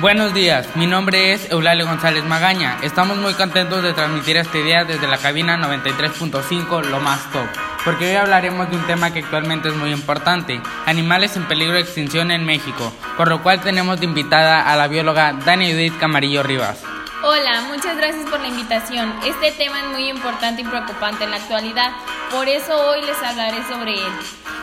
[0.00, 2.78] Buenos días, mi nombre es Eulalio González Magaña.
[2.82, 7.46] Estamos muy contentos de transmitir este día desde la cabina 93.5 Lo Más Top,
[7.84, 11.82] porque hoy hablaremos de un tema que actualmente es muy importante, animales en peligro de
[11.82, 16.42] extinción en México, por lo cual tenemos de invitada a la bióloga Dani Judith Camarillo
[16.42, 16.93] Rivas.
[17.26, 19.10] Hola, muchas gracias por la invitación.
[19.24, 21.92] Este tema es muy importante y preocupante en la actualidad,
[22.30, 24.12] por eso hoy les hablaré sobre él.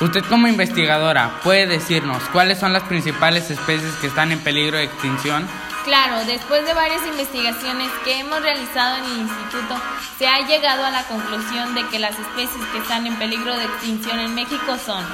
[0.00, 4.84] Usted como investigadora, ¿puede decirnos cuáles son las principales especies que están en peligro de
[4.84, 5.48] extinción?
[5.84, 9.74] Claro, después de varias investigaciones que hemos realizado en el instituto,
[10.16, 13.64] se ha llegado a la conclusión de que las especies que están en peligro de
[13.64, 15.04] extinción en México son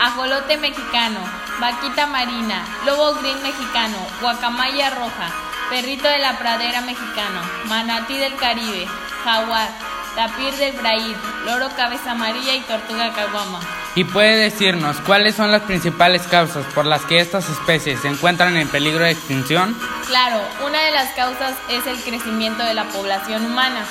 [0.00, 1.20] ajolote mexicano,
[1.60, 8.86] vaquita marina, lobo green mexicano, guacamaya roja, perrito de la pradera mexicano, manatí del Caribe,
[9.24, 9.68] jaguar,
[10.14, 13.60] tapir del Brasil, loro cabeza amarilla y tortuga caguama.
[13.94, 18.56] ¿Y puede decirnos cuáles son las principales causas por las que estas especies se encuentran
[18.56, 19.76] en peligro de extinción?
[20.06, 23.84] Claro, una de las causas es el crecimiento de la población humana.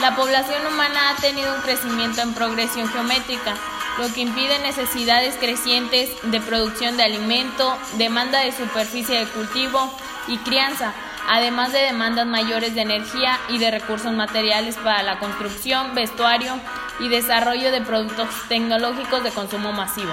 [0.00, 3.54] La población humana ha tenido un crecimiento en progresión geométrica,
[4.00, 9.92] lo que impide necesidades crecientes de producción de alimento, demanda de superficie de cultivo
[10.26, 10.92] y crianza,
[11.28, 16.58] además de demandas mayores de energía y de recursos materiales para la construcción, vestuario
[16.98, 20.12] y desarrollo de productos tecnológicos de consumo masivo.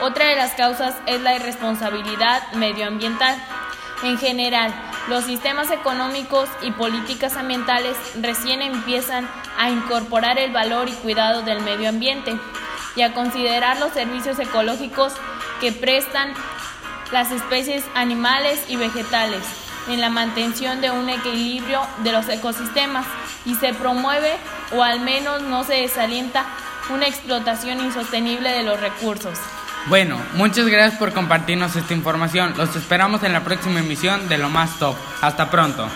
[0.00, 3.36] Otra de las causas es la irresponsabilidad medioambiental.
[4.02, 4.74] En general,
[5.08, 11.60] los sistemas económicos y políticas ambientales recién empiezan a incorporar el valor y cuidado del
[11.60, 12.36] medio ambiente
[12.96, 15.14] y a considerar los servicios ecológicos
[15.60, 16.34] que prestan
[17.12, 19.42] las especies animales y vegetales
[19.88, 23.06] en la mantención de un equilibrio de los ecosistemas
[23.44, 24.32] y se promueve
[24.72, 26.44] o al menos no se desalienta
[26.90, 29.38] una explotación insostenible de los recursos.
[29.86, 32.54] Bueno, muchas gracias por compartirnos esta información.
[32.56, 34.96] Los esperamos en la próxima emisión de Lo Más Top.
[35.20, 35.88] Hasta pronto.